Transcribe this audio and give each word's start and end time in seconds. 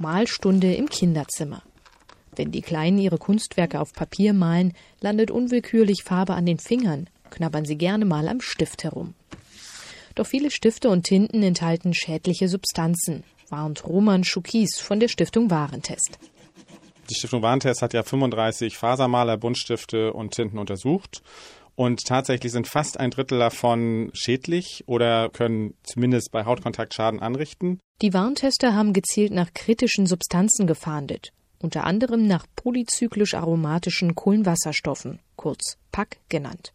Malstunde 0.00 0.72
im 0.74 0.88
Kinderzimmer. 0.88 1.62
Wenn 2.34 2.50
die 2.52 2.62
Kleinen 2.62 2.96
ihre 2.96 3.18
Kunstwerke 3.18 3.80
auf 3.80 3.92
Papier 3.92 4.32
malen, 4.32 4.72
landet 5.02 5.30
unwillkürlich 5.30 6.04
Farbe 6.04 6.32
an 6.32 6.46
den 6.46 6.58
Fingern, 6.58 7.10
knabbern 7.28 7.66
sie 7.66 7.76
gerne 7.76 8.06
mal 8.06 8.26
am 8.26 8.40
Stift 8.40 8.82
herum. 8.82 9.12
Doch 10.14 10.26
viele 10.26 10.50
Stifte 10.50 10.88
und 10.88 11.02
Tinten 11.04 11.42
enthalten 11.42 11.92
schädliche 11.92 12.48
Substanzen, 12.48 13.24
warnt 13.50 13.86
Roman 13.86 14.24
Schukis 14.24 14.80
von 14.80 15.00
der 15.00 15.08
Stiftung 15.08 15.50
Warentest. 15.50 16.18
Die 17.10 17.14
Stiftung 17.14 17.42
Warentest 17.42 17.82
hat 17.82 17.92
ja 17.92 18.02
35 18.02 18.78
Fasermaler, 18.78 19.36
Buntstifte 19.36 20.14
und 20.14 20.32
Tinten 20.32 20.58
untersucht. 20.58 21.22
Und 21.80 22.04
tatsächlich 22.04 22.52
sind 22.52 22.68
fast 22.68 23.00
ein 23.00 23.10
Drittel 23.10 23.38
davon 23.38 24.10
schädlich 24.12 24.84
oder 24.84 25.30
können 25.30 25.72
zumindest 25.82 26.30
bei 26.30 26.44
Hautkontakt 26.44 26.92
Schaden 26.92 27.20
anrichten. 27.20 27.80
Die 28.02 28.12
Warntester 28.12 28.74
haben 28.74 28.92
gezielt 28.92 29.32
nach 29.32 29.54
kritischen 29.54 30.04
Substanzen 30.04 30.66
gefahndet, 30.66 31.32
unter 31.58 31.84
anderem 31.84 32.26
nach 32.26 32.44
polyzyklisch 32.54 33.32
aromatischen 33.32 34.14
Kohlenwasserstoffen, 34.14 35.20
kurz 35.36 35.78
PAC 35.90 36.18
genannt. 36.28 36.74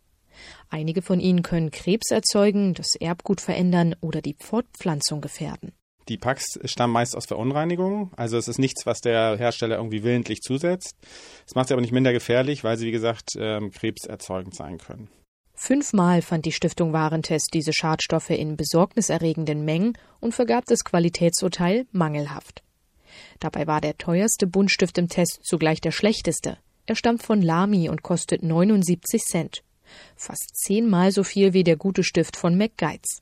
Einige 0.71 1.03
von 1.03 1.19
ihnen 1.19 1.43
können 1.43 1.69
Krebs 1.69 2.09
erzeugen, 2.09 2.73
das 2.73 2.95
Erbgut 2.99 3.41
verändern 3.41 3.95
oder 4.01 4.23
die 4.23 4.35
Fortpflanzung 4.39 5.21
gefährden. 5.21 5.73
Die 6.07 6.17
Packs 6.17 6.59
stammen 6.65 6.93
meist 6.93 7.15
aus 7.15 7.25
Verunreinigungen, 7.25 8.11
also 8.15 8.37
es 8.37 8.47
ist 8.47 8.59
nichts, 8.59 8.85
was 8.85 9.01
der 9.01 9.37
Hersteller 9.37 9.77
irgendwie 9.77 10.03
willentlich 10.03 10.41
zusetzt. 10.41 10.95
Es 11.47 11.55
macht 11.55 11.67
sie 11.67 11.73
aber 11.73 11.81
nicht 11.81 11.93
minder 11.93 12.13
gefährlich, 12.13 12.63
weil 12.63 12.77
sie, 12.77 12.85
wie 12.85 12.91
gesagt, 12.91 13.31
ähm, 13.39 13.71
krebserzeugend 13.71 14.53
sein 14.53 14.77
können. 14.77 15.09
Fünfmal 15.55 16.21
fand 16.21 16.45
die 16.45 16.51
Stiftung 16.51 16.93
Warentest 16.93 17.53
diese 17.53 17.71
Schadstoffe 17.73 18.29
in 18.29 18.57
besorgniserregenden 18.57 19.63
Mengen 19.65 19.97
und 20.19 20.35
vergab 20.35 20.65
das 20.65 20.83
Qualitätsurteil 20.83 21.87
mangelhaft. 21.91 22.61
Dabei 23.39 23.65
war 23.65 23.81
der 23.81 23.97
teuerste 23.97 24.47
Buntstift 24.47 24.97
im 24.97 25.07
Test 25.07 25.39
zugleich 25.43 25.79
der 25.81 25.91
schlechteste. 25.91 26.57
Er 26.85 26.95
stammt 26.95 27.23
von 27.23 27.41
Lamy 27.41 27.89
und 27.89 28.03
kostet 28.03 28.43
79 28.43 29.23
Cent. 29.23 29.63
Fast 30.15 30.55
zehnmal 30.55 31.11
so 31.11 31.23
viel 31.23 31.53
wie 31.53 31.63
der 31.63 31.77
gute 31.77 32.03
Stift 32.03 32.35
von 32.35 32.57
McGuides. 32.57 33.21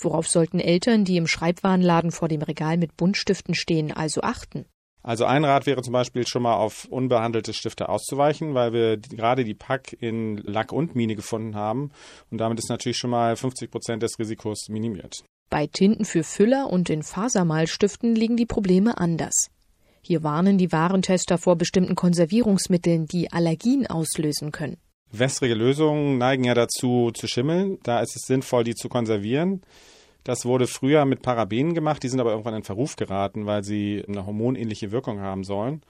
Worauf 0.00 0.28
sollten 0.28 0.60
Eltern, 0.60 1.04
die 1.04 1.16
im 1.16 1.26
Schreibwarenladen 1.26 2.10
vor 2.10 2.28
dem 2.28 2.42
Regal 2.42 2.78
mit 2.78 2.96
Buntstiften 2.96 3.54
stehen, 3.54 3.92
also 3.92 4.22
achten? 4.22 4.64
Also 5.02 5.24
ein 5.24 5.44
Rat 5.44 5.66
wäre 5.66 5.82
zum 5.82 5.92
Beispiel 5.92 6.26
schon 6.26 6.42
mal 6.42 6.56
auf 6.56 6.86
unbehandelte 6.90 7.54
Stifte 7.54 7.88
auszuweichen, 7.88 8.54
weil 8.54 8.72
wir 8.72 8.98
gerade 8.98 9.44
die 9.44 9.54
Pack 9.54 9.96
in 9.98 10.38
Lack 10.38 10.72
und 10.72 10.94
Mine 10.94 11.16
gefunden 11.16 11.54
haben 11.54 11.90
und 12.30 12.38
damit 12.38 12.58
ist 12.58 12.68
natürlich 12.68 12.98
schon 12.98 13.10
mal 13.10 13.36
50 13.36 13.70
Prozent 13.70 14.02
des 14.02 14.18
Risikos 14.18 14.68
minimiert. 14.68 15.24
Bei 15.48 15.66
Tinten 15.66 16.04
für 16.04 16.22
Füller 16.22 16.70
und 16.70 16.90
in 16.90 17.02
Fasermalstiften 17.02 18.14
liegen 18.14 18.36
die 18.36 18.46
Probleme 18.46 18.98
anders. 18.98 19.48
Hier 20.02 20.22
warnen 20.22 20.58
die 20.58 20.72
Warentester 20.72 21.38
vor 21.38 21.56
bestimmten 21.56 21.94
Konservierungsmitteln, 21.94 23.06
die 23.06 23.32
Allergien 23.32 23.86
auslösen 23.86 24.52
können. 24.52 24.76
Wässrige 25.12 25.54
Lösungen 25.54 26.18
neigen 26.18 26.44
ja 26.44 26.54
dazu 26.54 27.10
zu 27.12 27.26
schimmeln. 27.26 27.78
Da 27.82 28.00
ist 28.00 28.14
es 28.16 28.26
sinnvoll, 28.26 28.64
die 28.64 28.74
zu 28.74 28.88
konservieren. 28.88 29.62
Das 30.24 30.44
wurde 30.44 30.66
früher 30.66 31.04
mit 31.04 31.22
Parabenen 31.22 31.74
gemacht, 31.74 32.02
die 32.02 32.08
sind 32.08 32.20
aber 32.20 32.30
irgendwann 32.30 32.54
in 32.54 32.62
Verruf 32.62 32.96
geraten, 32.96 33.46
weil 33.46 33.64
sie 33.64 34.04
eine 34.06 34.26
hormonähnliche 34.26 34.92
Wirkung 34.92 35.20
haben 35.20 35.44
sollen. 35.44 35.82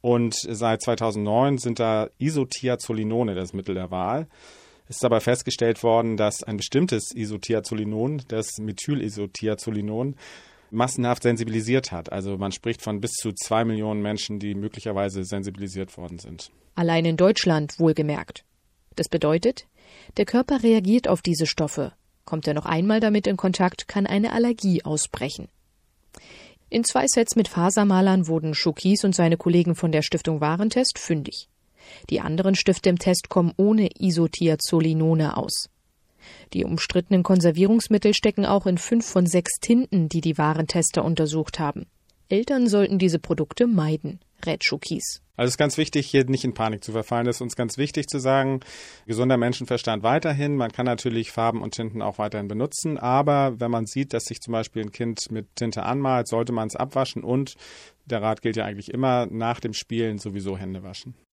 Und 0.00 0.34
seit 0.34 0.82
2009 0.82 1.58
sind 1.58 1.80
da 1.80 2.08
Isothiazolinone 2.18 3.34
das 3.34 3.52
Mittel 3.52 3.74
der 3.74 3.90
Wahl. 3.90 4.26
Es 4.88 4.96
ist 4.96 5.04
aber 5.04 5.20
festgestellt 5.20 5.82
worden, 5.82 6.16
dass 6.16 6.42
ein 6.42 6.56
bestimmtes 6.56 7.12
Isothiazolinon, 7.14 8.22
das 8.28 8.58
Methylisothiazolinon, 8.58 10.16
massenhaft 10.70 11.22
sensibilisiert 11.22 11.92
hat. 11.92 12.12
Also 12.12 12.36
man 12.36 12.52
spricht 12.52 12.82
von 12.82 13.00
bis 13.00 13.12
zu 13.12 13.32
zwei 13.32 13.64
Millionen 13.64 14.02
Menschen, 14.02 14.38
die 14.38 14.54
möglicherweise 14.54 15.24
sensibilisiert 15.24 15.96
worden 15.96 16.18
sind. 16.18 16.50
Allein 16.74 17.04
in 17.04 17.16
Deutschland 17.16 17.78
wohlgemerkt. 17.78 18.44
Das 18.96 19.08
bedeutet, 19.08 19.66
der 20.16 20.24
Körper 20.24 20.62
reagiert 20.62 21.08
auf 21.08 21.22
diese 21.22 21.46
Stoffe. 21.46 21.92
Kommt 22.24 22.46
er 22.46 22.54
noch 22.54 22.66
einmal 22.66 23.00
damit 23.00 23.26
in 23.26 23.36
Kontakt, 23.36 23.88
kann 23.88 24.06
eine 24.06 24.32
Allergie 24.32 24.84
ausbrechen. 24.84 25.48
In 26.70 26.84
zwei 26.84 27.06
Sets 27.06 27.36
mit 27.36 27.48
Fasermalern 27.48 28.28
wurden 28.28 28.54
Schokis 28.54 29.04
und 29.04 29.14
seine 29.14 29.36
Kollegen 29.36 29.74
von 29.74 29.92
der 29.92 30.02
Stiftung 30.02 30.40
Warentest 30.40 30.98
fündig. 30.98 31.48
Die 32.08 32.20
anderen 32.20 32.54
Stifte 32.54 32.88
im 32.88 32.98
Test 32.98 33.28
kommen 33.28 33.52
ohne 33.56 33.90
Isothiazolinone 33.98 35.36
aus. 35.36 35.68
Die 36.52 36.64
umstrittenen 36.64 37.22
Konservierungsmittel 37.22 38.14
stecken 38.14 38.46
auch 38.46 38.66
in 38.66 38.78
fünf 38.78 39.06
von 39.06 39.26
sechs 39.26 39.58
Tinten, 39.60 40.08
die 40.08 40.20
die 40.20 40.38
Warentester 40.38 41.04
untersucht 41.04 41.58
haben. 41.58 41.86
Eltern 42.28 42.68
sollten 42.68 42.98
diese 42.98 43.18
Produkte 43.18 43.66
meiden, 43.66 44.20
rät 44.46 44.64
Schokis. 44.64 45.22
Also 45.34 45.48
es 45.48 45.54
ist 45.54 45.58
ganz 45.58 45.78
wichtig, 45.78 46.06
hier 46.06 46.24
nicht 46.26 46.44
in 46.44 46.52
Panik 46.52 46.84
zu 46.84 46.92
verfallen. 46.92 47.26
Es 47.26 47.36
ist 47.36 47.40
uns 47.40 47.56
ganz 47.56 47.78
wichtig 47.78 48.06
zu 48.06 48.18
sagen, 48.18 48.60
gesunder 49.06 49.38
Menschenverstand 49.38 50.02
weiterhin. 50.02 50.56
Man 50.56 50.70
kann 50.70 50.86
natürlich 50.86 51.32
Farben 51.32 51.62
und 51.62 51.74
Tinten 51.74 52.02
auch 52.02 52.18
weiterhin 52.18 52.48
benutzen, 52.48 52.98
aber 52.98 53.58
wenn 53.58 53.70
man 53.70 53.86
sieht, 53.86 54.12
dass 54.12 54.24
sich 54.24 54.40
zum 54.40 54.52
Beispiel 54.52 54.82
ein 54.82 54.92
Kind 54.92 55.30
mit 55.30 55.56
Tinte 55.56 55.84
anmalt, 55.84 56.28
sollte 56.28 56.52
man 56.52 56.68
es 56.68 56.76
abwaschen 56.76 57.24
und 57.24 57.54
der 58.04 58.20
Rat 58.20 58.42
gilt 58.42 58.56
ja 58.56 58.64
eigentlich 58.64 58.92
immer 58.92 59.26
nach 59.26 59.58
dem 59.58 59.72
Spielen 59.72 60.18
sowieso 60.18 60.58
Hände 60.58 60.82
waschen. 60.82 61.14